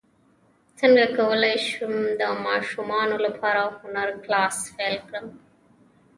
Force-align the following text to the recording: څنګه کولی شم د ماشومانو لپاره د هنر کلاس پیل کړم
څنګه 0.79 1.03
کولی 1.17 1.55
شم 1.67 1.93
د 2.19 2.21
ماشومانو 2.45 3.15
لپاره 3.25 3.61
د 3.65 3.69
هنر 3.81 4.09
کلاس 4.23 4.55
پیل 4.75 4.95
کړم 5.07 5.27